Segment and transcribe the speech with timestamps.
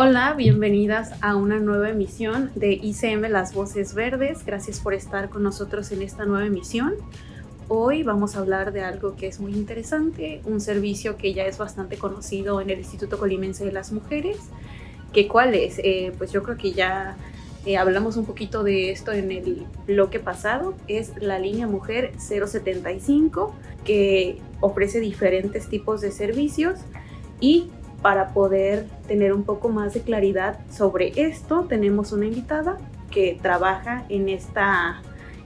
[0.00, 4.46] Hola, bienvenidas a una nueva emisión de ICM Las Voces Verdes.
[4.46, 6.94] Gracias por estar con nosotros en esta nueva emisión.
[7.66, 11.58] Hoy vamos a hablar de algo que es muy interesante, un servicio que ya es
[11.58, 14.38] bastante conocido en el Instituto Colimense de las Mujeres.
[15.12, 15.80] ¿Qué cuál es?
[15.82, 17.16] Eh, pues yo creo que ya
[17.66, 20.76] eh, hablamos un poquito de esto en el bloque pasado.
[20.86, 23.52] Es la línea Mujer 075
[23.84, 26.78] que ofrece diferentes tipos de servicios
[27.40, 32.78] y para poder tener un poco más de claridad sobre esto, tenemos una invitada
[33.10, 35.02] que trabaja en, esta,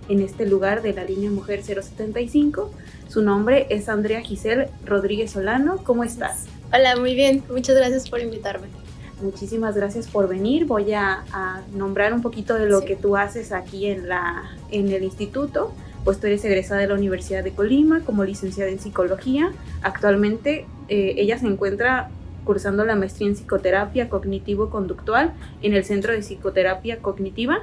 [0.09, 2.70] en este lugar de la línea Mujer 075.
[3.09, 5.78] Su nombre es Andrea Giselle Rodríguez Solano.
[5.84, 6.47] ¿Cómo estás?
[6.72, 7.42] Hola, muy bien.
[7.50, 8.69] Muchas gracias por invitarme.
[9.22, 10.66] Muchísimas gracias por venir.
[10.66, 12.87] Voy a, a nombrar un poquito de lo sí.
[12.87, 15.72] que tú haces aquí en, la, en el instituto.
[16.05, 19.53] Pues tú eres egresada de la Universidad de Colima como licenciada en psicología.
[19.83, 22.11] Actualmente eh, ella se encuentra
[22.44, 27.60] cursando la maestría en psicoterapia cognitivo-conductual en el Centro de Psicoterapia Cognitiva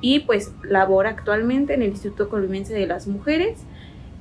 [0.00, 3.58] y pues labora actualmente en el Instituto Colimense de las Mujeres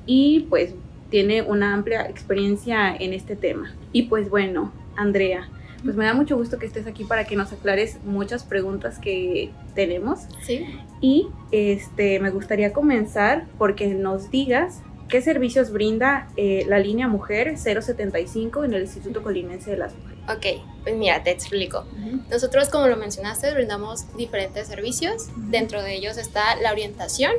[0.06, 0.76] y pues
[1.10, 3.74] tiene una amplia experiencia en este tema.
[3.92, 5.48] Y pues bueno, Andrea,
[5.84, 9.52] pues me da mucho gusto que estés aquí para que nos aclares muchas preguntas que
[9.76, 10.22] tenemos.
[10.42, 10.66] Sí.
[11.02, 17.58] Y este, me gustaría comenzar porque nos digas ¿Qué servicios brinda eh, la línea Mujer
[17.58, 20.24] 075 en el Instituto Colimense de las Mujeres?
[20.30, 21.86] Ok, pues mira, te explico.
[21.92, 22.30] Uh -huh.
[22.30, 25.28] Nosotros, como lo mencionaste, brindamos diferentes servicios.
[25.28, 25.50] Uh -huh.
[25.52, 27.34] Dentro de ellos está la orientación,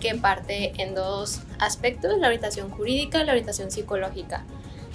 [0.00, 4.44] que parte en dos aspectos, la orientación jurídica y la orientación psicológica.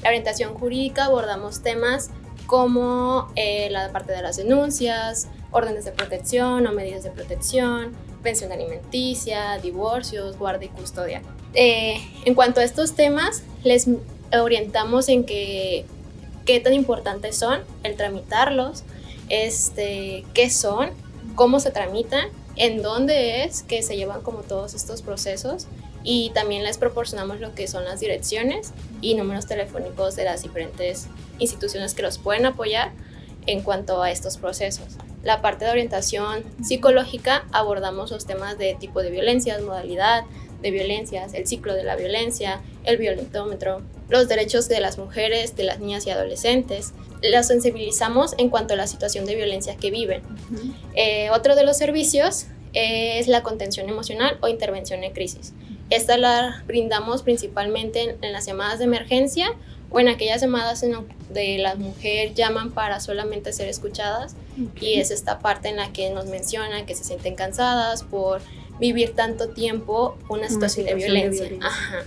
[0.01, 2.09] La orientación jurídica abordamos temas
[2.45, 8.51] como eh, la parte de las denuncias, órdenes de protección o medidas de protección, pensión
[8.51, 11.22] alimenticia, divorcios, guarda y custodia.
[11.53, 13.88] Eh, en cuanto a estos temas, les
[14.31, 15.85] orientamos en que
[16.45, 18.84] qué tan importantes son, el tramitarlos,
[19.29, 20.89] este, qué son,
[21.35, 25.67] cómo se tramitan, en dónde es que se llevan como todos estos procesos
[26.03, 31.07] y también les proporcionamos lo que son las direcciones y números telefónicos de las diferentes
[31.40, 32.91] instituciones que los pueden apoyar
[33.47, 34.97] en cuanto a estos procesos.
[35.23, 40.25] La parte de orientación psicológica abordamos los temas de tipo de violencias, modalidad
[40.61, 45.63] de violencias, el ciclo de la violencia, el violentómetro, los derechos de las mujeres, de
[45.63, 46.94] las niñas y adolescentes.
[47.22, 50.23] Las sensibilizamos en cuanto a la situación de violencia que viven.
[50.23, 50.73] Uh -huh.
[50.95, 55.53] eh, otro de los servicios es la contención emocional o intervención en crisis.
[55.90, 59.53] Esta la brindamos principalmente en, en las llamadas de emergencia
[59.94, 64.96] o en aquellas llamadas en donde las mujeres llaman para solamente ser escuchadas okay.
[64.96, 68.42] y es esta parte en la que nos mencionan que se sienten cansadas por
[68.80, 71.44] vivir tanto tiempo una situación, una situación de violencia.
[71.44, 71.68] De violencia.
[71.68, 72.03] Ajá.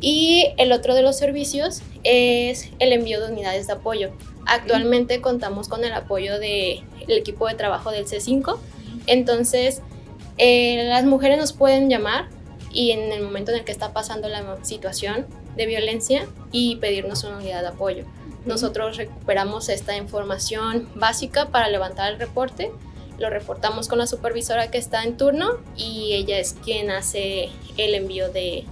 [0.00, 4.10] Y el otro de los servicios es el envío de unidades de apoyo.
[4.46, 8.58] Actualmente contamos con el apoyo del de equipo de trabajo del C5,
[9.06, 9.80] entonces
[10.36, 12.28] eh, las mujeres nos pueden llamar
[12.70, 17.24] y en el momento en el que está pasando la situación de violencia y pedirnos
[17.24, 18.04] una unidad de apoyo.
[18.46, 22.70] Nosotros recuperamos esta información básica para levantar el reporte,
[23.18, 27.94] lo reportamos con la supervisora que está en turno y ella es quien hace el
[27.94, 28.64] envío de,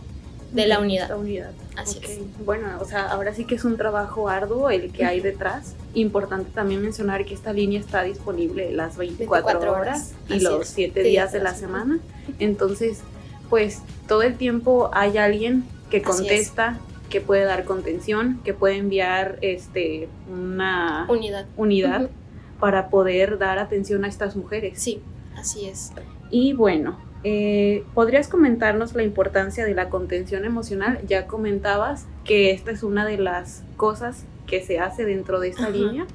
[0.53, 1.09] de la unidad.
[1.09, 1.53] La unidad.
[1.77, 2.11] Así okay.
[2.11, 2.45] es.
[2.45, 5.75] Bueno, o sea, ahora sí que es un trabajo arduo el que hay detrás.
[5.95, 10.67] Importante también mencionar que esta línea está disponible las 24, 24 horas, y Así los
[10.69, 12.01] 7 días de la semana.
[12.39, 13.01] Entonces,
[13.49, 16.81] pues todo el tiempo hay alguien que contesta,
[17.11, 22.61] que puede dar contención, que puede enviar este una unidad, unidad uh -huh.
[22.61, 24.81] para poder dar atención a estas mujeres.
[24.81, 25.03] Sí,
[25.37, 25.93] así es.
[26.31, 30.99] Y bueno, eh, ¿podrías comentarnos la importancia de la contención emocional?
[31.07, 35.69] Ya comentabas que esta es una de las cosas que se hace dentro de esta
[35.69, 36.07] línea,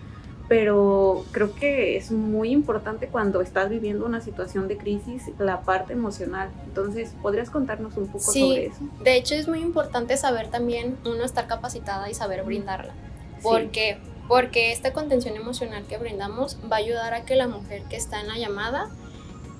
[0.48, 5.94] pero creo que es muy importante cuando estás viviendo una situación de crisis la parte
[5.94, 6.50] emocional.
[6.66, 8.80] Entonces, ¿podrías contarnos un poco sí, sobre eso?
[9.04, 12.94] De hecho, es muy importante saber también uno estar capacitada y saber brindarla,
[13.42, 13.98] porque
[14.28, 18.20] porque esta contención emocional que brindamos va a ayudar a que la mujer que está
[18.20, 18.90] en la llamada,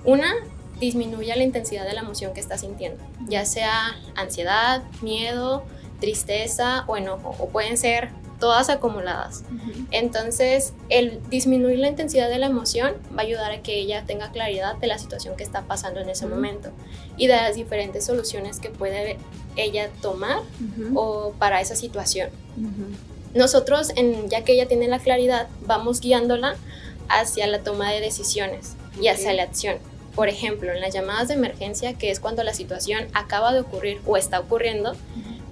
[0.04, 0.34] una,
[0.80, 5.64] disminuya la intensidad de la emoción que está sintiendo, ya sea ansiedad, miedo,
[6.00, 9.44] tristeza o enojo, o pueden ser todas acumuladas.
[9.92, 14.32] Entonces, el disminuir la intensidad de la emoción va a ayudar a que ella tenga
[14.32, 16.70] claridad de la situación que está pasando en ese momento
[17.18, 19.18] y de las diferentes soluciones que puede
[19.56, 20.40] ella tomar
[20.94, 22.30] o para esa situación.
[23.34, 26.56] Nosotros, en, ya que ella tiene la claridad, vamos guiándola
[27.10, 29.78] hacia la toma de decisiones y hacia la acción.
[30.16, 34.00] Por ejemplo, en las llamadas de emergencia, que es cuando la situación acaba de ocurrir
[34.06, 34.96] o está ocurriendo,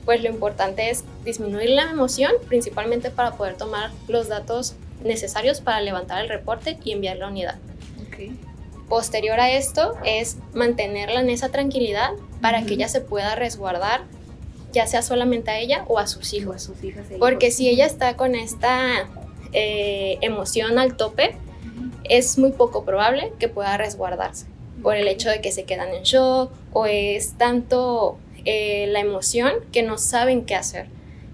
[0.06, 5.82] pues lo importante es disminuir la emoción, principalmente para poder tomar los datos necesarios para
[5.82, 7.56] levantar el reporte y enviar la unidad.
[8.88, 14.04] Posterior a esto es mantenerla en esa tranquilidad para que ella se pueda resguardar,
[14.72, 16.62] ya sea solamente a ella o a sus hijos.
[16.62, 19.10] sus hijas e Porque si ella está con esta
[19.54, 21.36] eh, emoción al tope,
[22.04, 24.46] es muy poco probable que pueda resguardarse
[24.84, 29.54] por el hecho de que se quedan en shock o es tanto eh, la emoción
[29.72, 30.88] que no saben qué hacer.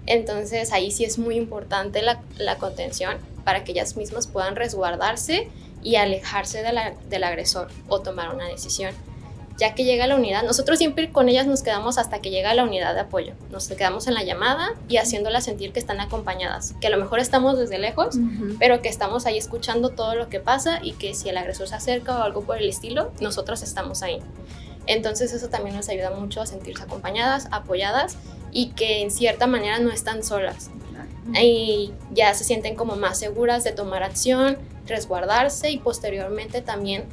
[0.06, 5.48] Entonces ahí sí es muy importante la, la contención para que ellas mismas puedan resguardarse
[5.82, 8.94] y alejarse del agresor o tomar una decisión.
[9.58, 12.64] Ya que llega la unidad, nosotros siempre con ellas nos quedamos hasta que llega la
[12.64, 13.34] unidad de apoyo.
[13.50, 17.18] Nos quedamos en la llamada y haciéndolas sentir que están acompañadas, que a lo mejor
[17.18, 18.16] estamos desde lejos,
[18.58, 21.74] pero que estamos ahí escuchando todo lo que pasa y que si el agresor se
[21.74, 24.20] acerca o algo por el estilo, nosotros estamos ahí.
[24.86, 28.16] Entonces eso también nos ayuda mucho a sentirse acompañadas, apoyadas
[28.50, 30.70] y que en cierta manera no están solas.
[31.40, 37.04] Y ya se sienten como más seguras de tomar acción, resguardarse y posteriormente también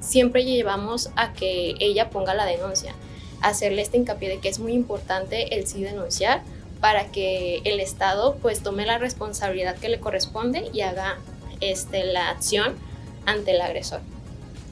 [0.00, 2.94] siempre llevamos a que ella ponga la denuncia,
[3.42, 6.42] hacerle este hincapié de que es muy importante el sí denunciar
[6.80, 11.18] para que el Estado pues tome la responsabilidad que le corresponde y haga
[11.60, 12.76] este, la acción
[13.26, 14.00] ante el agresor.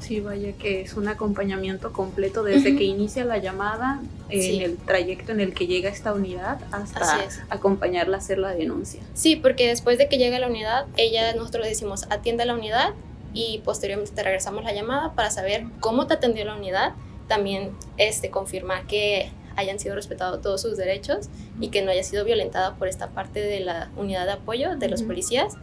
[0.07, 5.33] Sí, vaya que es un acompañamiento completo desde que inicia la llamada, en el trayecto
[5.33, 9.01] en el que llega esta unidad, hasta acompañarla a hacer la denuncia.
[9.15, 12.55] Sí, porque después de que llega la unidad, ella, nosotros le decimos, atiende a la
[12.55, 12.95] unidad
[13.35, 16.93] y posteriormente te regresamos la llamada para saber cómo te atendió la unidad,
[17.27, 21.31] también este, confirmar que hayan sido respetados todos sus derechos
[21.61, 24.89] y que no haya sido violentada por esta parte de la unidad de apoyo de
[24.89, 25.55] los policías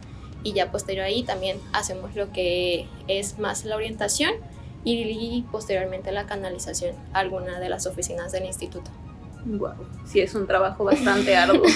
[0.44, 4.32] y ya posterior ahí también hacemos lo que es más la orientación
[4.84, 8.90] y, posteriormente la canalización a alguna de las oficinas del instituto.
[9.46, 9.72] Wow,
[10.06, 11.62] sí es un trabajo bastante arduo.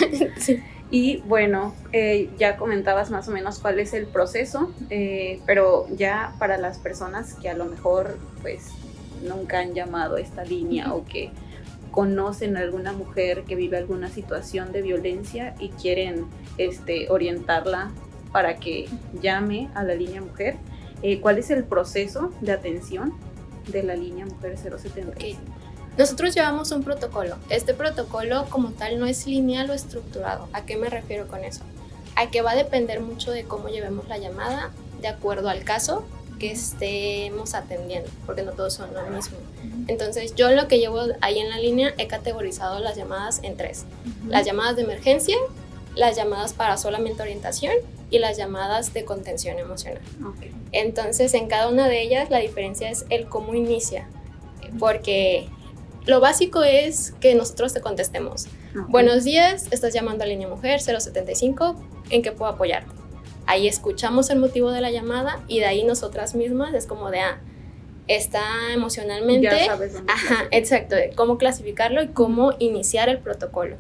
[0.91, 6.35] Y bueno, eh, ya comentabas más o menos cuál es el proceso, eh, pero ya
[6.39, 8.71] para las personas que a lo mejor pues
[9.23, 11.31] nunca han llamado a esta línea o que
[11.91, 16.25] conocen a alguna mujer que vive alguna situación de violencia y quieren
[16.57, 17.91] este, orientarla
[18.33, 18.89] para que
[19.21, 20.57] llame a la línea mujer.
[21.03, 23.15] Eh, ¿Cuál es el proceso de atención
[23.69, 25.17] de la línea mujer 070?
[25.97, 27.37] Nosotros llevamos un protocolo.
[27.51, 30.49] Este protocolo como tal no es lineal o estructurado.
[30.53, 31.63] ¿A qué me refiero con eso?
[32.15, 34.71] A que va a depender mucho de cómo llevemos la llamada,
[35.01, 36.05] de acuerdo al caso
[36.39, 39.37] que estemos atendiendo, porque no todos son lo mismo.
[39.89, 43.85] Entonces, yo lo que llevo ahí en la línea he categorizado las llamadas en tres.
[44.29, 45.37] Las llamadas de emergencia,
[45.99, 47.75] las llamadas para solamente orientación
[48.09, 50.01] y las llamadas de contención emocional.
[50.71, 54.09] Entonces, en cada una de ellas la diferencia es el cómo inicia,
[54.79, 55.49] porque
[56.07, 58.47] lo básico es que nosotros te contestemos.
[58.89, 61.75] Buenos días, estás llamando a Línea Mujer 075,
[62.11, 62.93] ¿en qué puedo apoyarte?
[63.47, 67.21] Ahí escuchamos el motivo de la llamada y de ahí nosotras mismas es como de,
[67.21, 67.41] ah,
[68.07, 69.43] está emocionalmente...
[69.43, 73.77] Ya sabes Ajá, exacto, cómo clasificarlo y cómo iniciar el protocolo.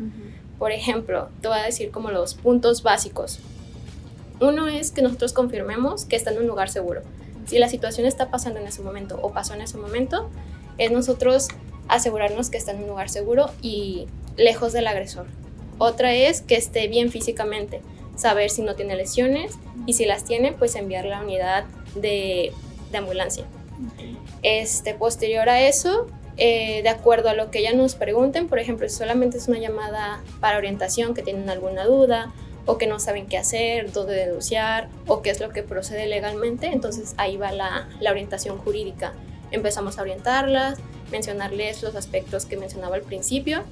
[0.59, 3.39] Por ejemplo, te voy a decir como los puntos básicos.
[4.41, 7.03] Uno es que nosotros confirmemos que está en un lugar seguro.
[7.47, 10.31] Si la situación está pasando en ese momento o pasó en ese momento,
[10.79, 11.49] es nosotros
[11.89, 15.27] asegurarnos que está en un lugar seguro y lejos del agresor.
[15.79, 17.81] Otra es que esté bien físicamente,
[18.17, 19.55] saber si no tiene lesiones
[19.87, 22.53] y si las tiene, pues enviar la unidad de,
[22.93, 23.45] ambulancia.
[24.43, 26.09] Este, posterior a eso,
[26.39, 29.59] eh, de acuerdo a lo que ya nos pregunten, por ejemplo, si solamente es una
[29.59, 32.33] llamada para orientación que tienen alguna duda
[32.65, 36.69] o que no saben qué hacer, dónde denunciar o qué es lo que procede legalmente,
[36.69, 39.15] entonces ahí va la, la orientación jurídica.
[39.51, 40.79] Empezamos a orientarlas,
[41.11, 43.65] mencionarles los aspectos que mencionaba al principio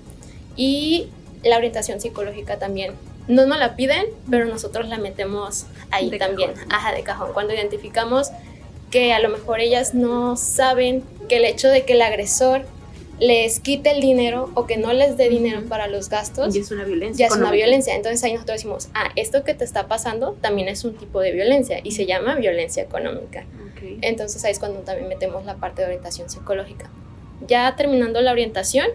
[0.57, 1.09] y
[1.45, 2.95] la orientación psicológica también.
[3.29, 7.33] No nos la piden, pero nosotros la metemos ahí también, ajá, de cajón.
[7.33, 8.31] Cuando identificamos
[8.91, 12.65] que a lo mejor ellas no saben que el hecho de que el agresor
[13.19, 16.71] les quite el dinero o que no les dé dinero para los gastos, ya es
[16.71, 17.27] una violencia.
[17.27, 17.95] Ya es una violencia.
[17.95, 21.33] Entonces ahí nosotros decimos, ah, esto que te está pasando también es un tipo de
[21.33, 23.45] violencia y se llama violencia económica.
[24.03, 26.91] Entonces ahí es cuando también metemos la parte de orientación psicológica.
[27.47, 28.89] Ya terminando la orientación,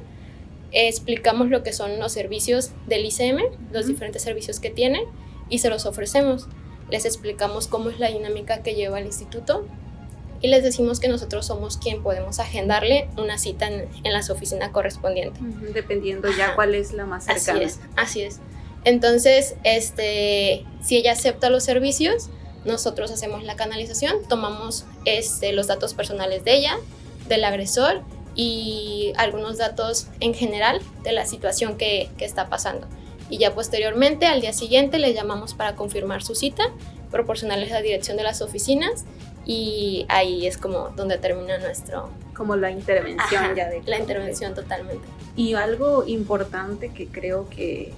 [0.71, 5.05] explicamos lo que son los servicios del ICM, los diferentes servicios que tiene
[5.50, 6.48] y se los ofrecemos.
[6.91, 9.65] Les explicamos cómo es la dinámica que lleva el instituto
[10.41, 14.71] y les decimos que nosotros somos quien podemos agendarle una cita en, en las oficinas
[14.71, 15.41] correspondientes.
[15.74, 17.60] Dependiendo ya cuál es la más cercana.
[17.60, 18.39] Así es, así es.
[18.83, 22.29] Entonces, este, si ella acepta los servicios,
[22.65, 26.77] nosotros hacemos la canalización, tomamos este, los datos personales de ella,
[27.27, 28.01] del agresor
[28.36, 32.88] y algunos datos en general de la situación que, que está pasando.
[33.31, 36.65] Y ya posteriormente, al día siguiente, le llamamos para confirmar su cita,
[37.09, 39.05] proporcionarles la dirección de las oficinas
[39.45, 42.09] y ahí es como donde termina nuestro...
[42.35, 43.81] Como la intervención ya de...
[43.85, 45.07] La intervención totalmente.
[45.38, 47.93] Y algo importante que creo que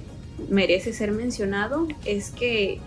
[0.49, 2.79] merece ser mencionado es que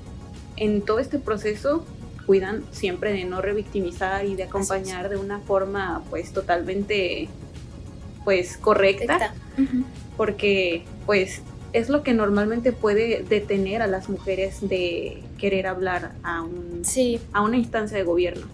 [0.57, 1.85] en todo este proceso
[2.27, 7.29] cuidan siempre de no revictimizar y de acompañar de una forma pues totalmente
[8.25, 9.35] pues correcta,
[10.17, 11.43] porque pues
[11.77, 16.83] es lo que normalmente puede detener a las mujeres de querer hablar a, un,
[17.35, 18.47] a una instancia de gobierno.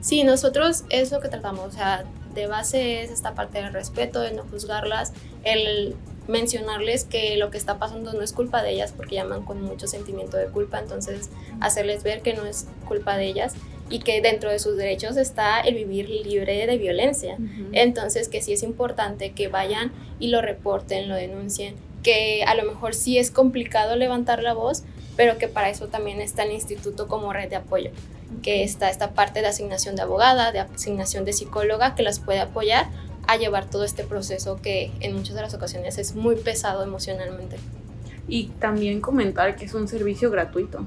[0.00, 4.20] Sí, nosotros es lo que tratamos, o sea, de base es esta parte del respeto,
[4.20, 5.12] de no juzgarlas,
[5.44, 5.94] el
[6.28, 9.86] mencionarles que lo que está pasando no es culpa de ellas porque llaman con mucho
[9.86, 13.54] sentimiento de culpa, entonces hacerles ver que no es culpa de ellas
[13.88, 17.36] y que dentro de sus derechos está el vivir libre de violencia.
[17.72, 22.62] Entonces que sí es importante que vayan y lo reporten, lo denuncien, que a lo
[22.62, 24.84] mejor sí es complicado levantar la voz,
[25.16, 27.90] pero que para eso también está el instituto como red de apoyo,
[28.44, 32.38] que está esta parte de asignación de abogada, de asignación de psicóloga que las puede
[32.38, 32.86] apoyar
[33.26, 37.56] a llevar todo este proceso que en muchas de las ocasiones es muy pesado emocionalmente.
[38.28, 40.86] Y también comentar que es un servicio gratuito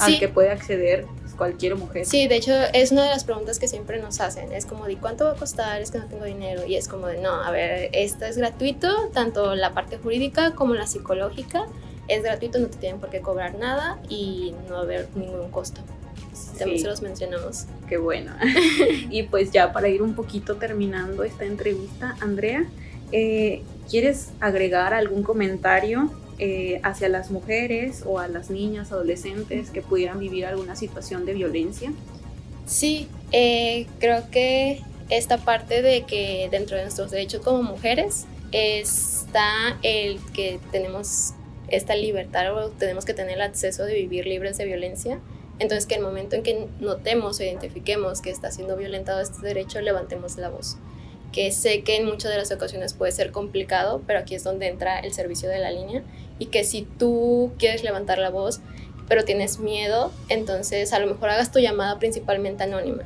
[0.00, 1.06] al que puede acceder
[1.36, 2.06] cualquier mujer.
[2.06, 4.52] Sí, de hecho es una de las preguntas que siempre nos hacen.
[4.52, 6.66] Es como de cuánto va a costar, es que no tengo dinero.
[6.66, 10.74] Y es como de no, a ver, esto es gratuito, tanto la parte jurídica como
[10.74, 11.66] la psicológica.
[12.08, 15.50] Es gratuito, no te tienen por qué cobrar nada y no va a haber ningún
[15.50, 15.80] costo.
[16.58, 17.66] También se los mencionamos.
[17.88, 18.32] Qué bueno.
[19.10, 22.64] y pues ya para ir un poquito terminando esta entrevista, Andrea,
[23.12, 29.82] eh, ¿quieres agregar algún comentario eh, hacia las mujeres o a las niñas, adolescentes que
[29.82, 31.92] pudieran vivir alguna situación de violencia?
[32.66, 39.78] Sí, eh, creo que esta parte de que dentro de nuestros derechos como mujeres está
[39.82, 41.32] el que tenemos
[41.68, 45.20] esta libertad o tenemos que tener acceso de vivir libres de violencia.
[45.58, 49.80] Entonces que el momento en que notemos o identifiquemos que está siendo violentado este derecho,
[49.80, 50.76] levantemos la voz
[51.36, 54.68] que sé que en muchas de las ocasiones puede ser complicado, pero aquí es donde
[54.68, 56.02] entra el servicio de la línea
[56.38, 58.60] y que si tú quieres levantar la voz,
[59.08, 63.04] pero tienes miedo, entonces a lo mejor hagas tu llamada principalmente anónima.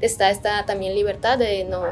[0.00, 1.82] Está esta también libertad de no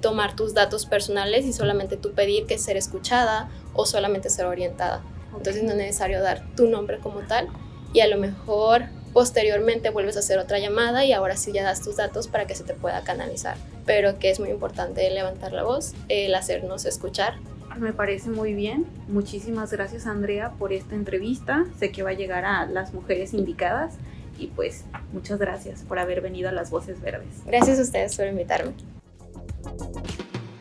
[0.00, 5.02] tomar tus datos personales y solamente tú pedir que ser escuchada o solamente ser orientada.
[5.36, 7.48] Entonces no es necesario dar tu nombre como tal
[7.92, 11.80] y a lo mejor posteriormente vuelves a hacer otra llamada y ahora sí ya das
[11.80, 13.56] tus datos para que se te pueda canalizar.
[13.86, 17.36] Pero que es muy importante levantar la voz, el hacernos escuchar
[17.78, 18.86] me parece muy bien.
[19.08, 21.64] Muchísimas gracias Andrea por esta entrevista.
[21.78, 23.96] Sé que va a llegar a las mujeres indicadas
[24.38, 27.44] y pues muchas gracias por haber venido a las Voces Verdes.
[27.46, 28.72] Gracias a ustedes por invitarme.